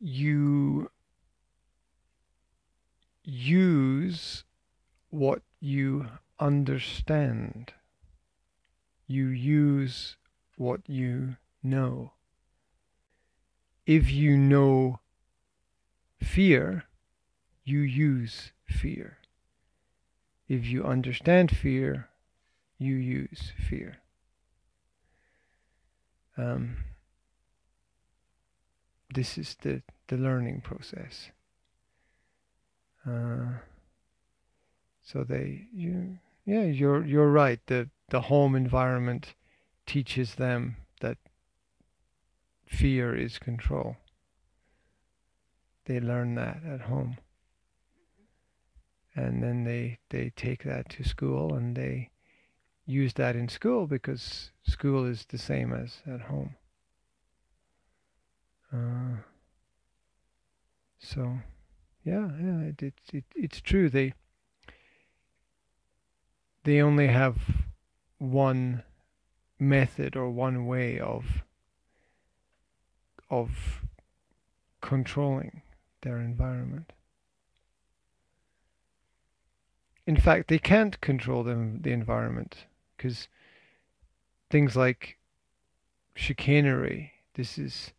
you 0.00 0.90
use 3.24 4.44
what 5.10 5.42
you 5.60 6.06
understand. 6.38 7.72
You 9.06 9.28
use 9.28 10.16
what 10.56 10.80
you 10.88 11.36
know. 11.62 12.12
If 13.86 14.10
you 14.10 14.36
know 14.36 15.00
fear, 16.20 16.84
you 17.64 17.80
use 17.80 18.52
fear. 18.66 19.18
If 20.48 20.66
you 20.66 20.84
understand 20.84 21.56
fear, 21.56 22.08
you 22.78 22.94
use 22.94 23.52
fear. 23.68 23.98
Um, 26.36 26.76
this 29.16 29.38
is 29.38 29.56
the, 29.62 29.82
the 30.08 30.16
learning 30.18 30.60
process. 30.60 31.30
Uh, 33.08 33.60
so 35.02 35.24
they, 35.24 35.68
you, 35.72 36.18
yeah, 36.44 36.64
you're 36.64 37.04
you're 37.04 37.30
right. 37.30 37.60
The 37.66 37.88
the 38.10 38.22
home 38.22 38.54
environment 38.54 39.34
teaches 39.86 40.34
them 40.34 40.76
that 41.00 41.16
fear 42.66 43.16
is 43.16 43.38
control. 43.38 43.96
They 45.86 45.98
learn 45.98 46.34
that 46.34 46.60
at 46.68 46.82
home, 46.82 47.16
and 49.14 49.42
then 49.42 49.64
they 49.64 49.98
they 50.10 50.30
take 50.36 50.64
that 50.64 50.90
to 50.90 51.04
school 51.04 51.54
and 51.54 51.74
they 51.74 52.10
use 52.84 53.14
that 53.14 53.34
in 53.34 53.48
school 53.48 53.86
because 53.86 54.50
school 54.62 55.06
is 55.06 55.24
the 55.26 55.38
same 55.38 55.72
as 55.72 56.02
at 56.06 56.22
home. 56.22 56.56
Uh, 58.76 59.16
so, 60.98 61.38
yeah, 62.04 62.28
yeah, 62.40 62.60
it, 62.60 62.82
it, 62.82 62.94
it, 63.12 63.24
it's 63.34 63.60
true. 63.60 63.88
They 63.88 64.12
they 66.64 66.82
only 66.82 67.06
have 67.06 67.36
one 68.18 68.82
method 69.58 70.16
or 70.16 70.30
one 70.30 70.66
way 70.66 70.98
of 70.98 71.44
of 73.30 73.82
controlling 74.80 75.62
their 76.02 76.18
environment. 76.18 76.92
In 80.06 80.16
fact, 80.16 80.48
they 80.48 80.58
can't 80.58 81.00
control 81.00 81.42
them, 81.42 81.80
the 81.82 81.90
environment 81.90 82.66
because 82.96 83.28
things 84.50 84.76
like 84.76 85.18
chicanery, 86.14 87.12
this 87.34 87.58
is 87.58 87.92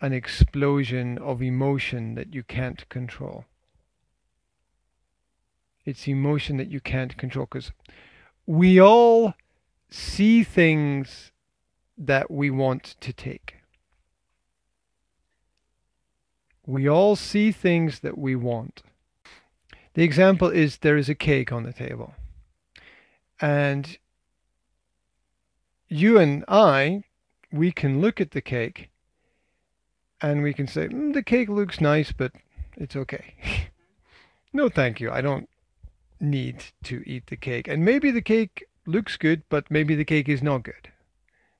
an 0.00 0.12
explosion 0.12 1.18
of 1.18 1.42
emotion 1.42 2.14
that 2.14 2.34
you 2.34 2.42
can't 2.42 2.88
control. 2.88 3.44
It's 5.84 6.08
emotion 6.08 6.56
that 6.58 6.70
you 6.70 6.80
can't 6.80 7.16
control 7.16 7.46
because 7.46 7.72
we 8.44 8.80
all 8.80 9.34
see 9.88 10.42
things 10.42 11.32
that 11.96 12.30
we 12.30 12.50
want 12.50 12.96
to 13.00 13.12
take. 13.12 13.56
We 16.66 16.88
all 16.88 17.14
see 17.14 17.52
things 17.52 18.00
that 18.00 18.18
we 18.18 18.34
want. 18.34 18.82
The 19.94 20.02
example 20.02 20.50
is 20.50 20.78
there 20.78 20.96
is 20.96 21.08
a 21.08 21.14
cake 21.14 21.52
on 21.52 21.62
the 21.62 21.72
table. 21.72 22.14
And 23.40 23.96
you 25.88 26.18
and 26.18 26.44
I, 26.48 27.04
we 27.52 27.70
can 27.70 28.00
look 28.00 28.20
at 28.20 28.32
the 28.32 28.40
cake 28.40 28.90
and 30.30 30.42
we 30.42 30.52
can 30.52 30.66
say, 30.66 30.88
mm, 30.88 31.14
the 31.14 31.22
cake 31.22 31.48
looks 31.48 31.80
nice, 31.80 32.12
but 32.12 32.32
it's 32.76 32.96
okay. 32.96 33.68
no, 34.52 34.68
thank 34.68 35.00
you. 35.00 35.10
I 35.10 35.20
don't 35.20 35.48
need 36.20 36.64
to 36.84 37.02
eat 37.06 37.28
the 37.28 37.36
cake. 37.36 37.68
And 37.68 37.84
maybe 37.84 38.10
the 38.10 38.22
cake 38.22 38.66
looks 38.86 39.16
good, 39.16 39.42
but 39.48 39.70
maybe 39.70 39.94
the 39.94 40.04
cake 40.04 40.28
is 40.28 40.42
not 40.42 40.64
good. 40.64 40.90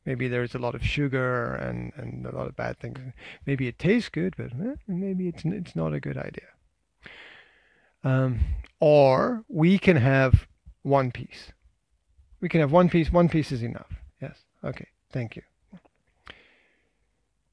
Maybe 0.04 0.28
there's 0.28 0.54
a 0.54 0.58
lot 0.58 0.74
of 0.74 0.84
sugar 0.84 1.54
and, 1.54 1.92
and 1.96 2.26
a 2.26 2.34
lot 2.34 2.46
of 2.46 2.56
bad 2.56 2.78
things. 2.78 2.98
Maybe 3.44 3.66
it 3.68 3.78
tastes 3.78 4.08
good, 4.08 4.34
but 4.36 4.52
eh, 4.52 4.76
maybe 4.86 5.26
it's 5.26 5.44
it's 5.44 5.74
not 5.74 5.92
a 5.92 6.00
good 6.00 6.16
idea. 6.16 6.50
Um, 8.04 8.40
or 8.78 9.44
we 9.48 9.78
can 9.78 9.96
have 9.96 10.46
one 10.82 11.10
piece. 11.10 11.52
We 12.40 12.48
can 12.48 12.60
have 12.60 12.70
one 12.70 12.88
piece. 12.88 13.10
One 13.10 13.28
piece 13.28 13.50
is 13.50 13.62
enough. 13.62 13.92
Yes. 14.22 14.38
Okay. 14.62 14.86
Thank 15.10 15.34
you. 15.34 15.42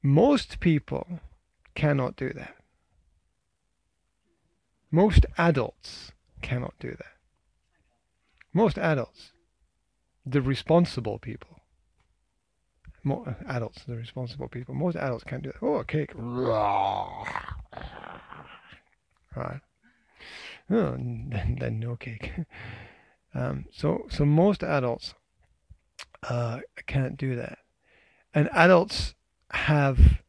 Most 0.06 0.60
people 0.60 1.20
cannot 1.74 2.14
do 2.14 2.30
that. 2.34 2.54
Most 4.90 5.24
adults 5.38 6.12
cannot 6.42 6.74
do 6.78 6.90
that. 6.90 7.14
Most 8.52 8.76
adults, 8.76 9.32
the 10.26 10.42
responsible 10.42 11.18
people, 11.18 11.62
more 13.02 13.38
adults, 13.48 13.84
the 13.84 13.96
responsible 13.96 14.46
people, 14.46 14.74
most 14.74 14.94
adults 14.94 15.24
can't 15.24 15.42
do 15.42 15.52
that. 15.52 15.62
Oh, 15.62 15.76
a 15.76 15.84
cake. 15.86 16.10
Right. 19.34 19.62
Oh, 20.68 20.90
then, 20.98 21.56
then 21.58 21.80
no 21.80 21.96
cake. 21.96 22.32
Um, 23.36 23.64
so, 23.72 24.06
so 24.10 24.24
most 24.24 24.62
adults 24.62 25.14
uh, 26.22 26.60
can't 26.86 27.16
do 27.16 27.34
that. 27.34 27.58
And 28.32 28.48
adults 28.52 29.16
have 29.54 30.20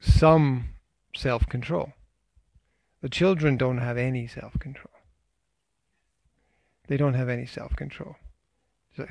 some 0.00 0.70
self 1.14 1.46
control. 1.48 1.92
The 3.00 3.08
children 3.08 3.56
don't 3.56 3.78
have 3.78 3.96
any 3.96 4.26
self 4.26 4.58
control. 4.58 4.92
They 6.88 6.96
don't 6.96 7.14
have 7.14 7.28
any 7.28 7.46
self 7.46 7.76
control. 7.76 8.16
So 8.96 9.06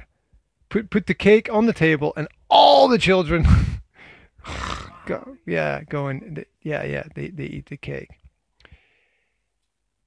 put 0.69 0.89
put 0.89 1.07
the 1.07 1.13
cake 1.13 1.49
on 1.51 1.65
the 1.65 1.73
table 1.73 2.13
and 2.17 2.27
all 2.49 2.87
the 2.87 2.97
children 2.97 3.45
go 5.05 5.37
yeah, 5.45 5.83
go 5.83 6.07
and 6.07 6.45
yeah, 6.61 6.83
yeah, 6.83 7.03
they, 7.15 7.29
they 7.29 7.45
eat 7.45 7.67
the 7.67 7.77
cake. 7.77 8.19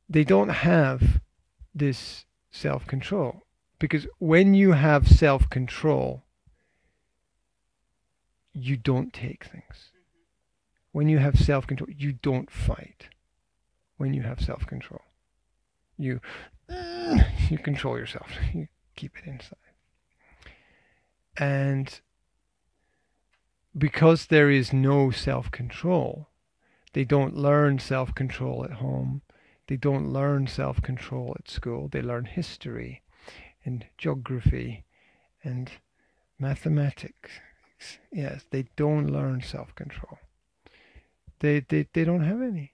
They 0.09 0.25
don't 0.25 0.49
have 0.49 1.21
this 1.75 2.27
self 2.51 2.87
control. 2.87 3.45
Because 3.79 4.07
when 4.19 4.53
you 4.53 4.73
have 4.73 5.09
self 5.09 5.49
control, 5.49 6.25
you 8.53 8.77
don't 8.77 9.13
take 9.13 9.45
things. 9.45 9.91
When 10.93 11.09
you 11.09 11.19
have 11.19 11.39
self 11.39 11.67
control, 11.67 11.91
you 11.91 12.13
don't 12.13 12.51
fight. 12.51 13.09
When 13.97 14.15
you 14.15 14.23
have 14.23 14.41
self 14.41 14.67
control, 14.67 15.03
you 15.97 16.21
you 16.69 17.59
control 17.59 17.99
yourself. 17.99 18.31
You 18.55 18.69
keep 18.97 19.17
it 19.17 19.27
inside. 19.27 19.57
And 21.39 22.01
because 23.77 24.27
there 24.27 24.51
is 24.51 24.73
no 24.73 25.11
self 25.11 25.51
control, 25.51 26.29
they 26.93 27.05
don't 27.05 27.37
learn 27.37 27.79
self 27.79 28.15
control 28.15 28.65
at 28.65 28.73
home. 28.73 29.23
They 29.69 29.77
don't 29.77 30.13
learn 30.13 30.49
self 30.49 30.83
control 30.83 31.37
at 31.39 31.49
school. 31.49 31.89
They 31.89 32.03
learn 32.03 32.25
history 32.25 33.03
and 33.65 33.87
geography 33.97 34.85
and 35.45 35.71
mathematics 36.39 37.31
Yes, 38.13 38.45
they 38.51 38.67
don't 38.77 39.07
learn 39.07 39.43
self-control. 39.43 40.19
They, 41.41 41.61
they, 41.61 41.87
they 41.93 42.05
don't 42.05 42.25
have 42.25 42.43
any. 42.43 42.73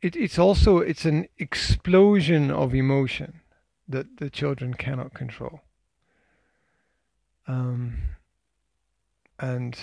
It, 0.00 0.14
it's 0.14 0.38
also 0.38 0.78
it's 0.78 1.04
an 1.04 1.26
explosion 1.38 2.50
of 2.50 2.74
emotion 2.74 3.40
that 3.88 4.18
the 4.18 4.30
children 4.30 4.74
cannot 4.74 5.12
control. 5.12 5.62
Um, 7.48 7.98
and 9.40 9.76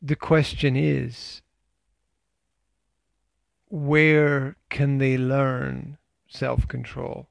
the 0.00 0.16
question 0.16 0.76
is 0.76 1.42
where 3.68 4.56
can 4.70 4.98
they 4.98 5.18
learn 5.18 5.98
self 6.28 6.66
control 6.66 7.28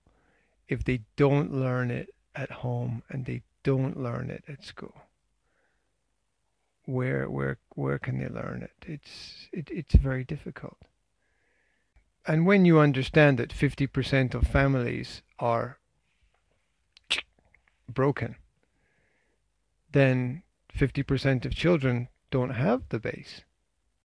if 0.67 0.83
they 0.83 1.01
don't 1.15 1.51
learn 1.51 1.89
it 1.89 2.13
at 2.39 2.51
home 2.63 3.03
and 3.09 3.25
they 3.25 3.41
don't 3.63 4.01
learn 4.01 4.29
it 4.29 4.43
at 4.47 4.63
school. 4.63 5.01
Where 6.85 7.29
where 7.29 7.57
where 7.75 7.99
can 7.99 8.17
they 8.19 8.29
learn 8.29 8.63
it? 8.63 8.89
It's 8.95 9.49
it, 9.51 9.69
it's 9.69 9.95
very 9.95 10.23
difficult. 10.23 10.77
And 12.25 12.45
when 12.45 12.65
you 12.65 12.79
understand 12.79 13.39
that 13.39 13.49
50% 13.49 14.35
of 14.35 14.45
families 14.45 15.21
are 15.39 15.79
broken 17.87 18.35
then 19.91 20.43
50% 20.77 21.45
of 21.45 21.55
children 21.55 22.09
don't 22.29 22.51
have 22.51 22.83
the 22.89 22.99
base 22.99 23.41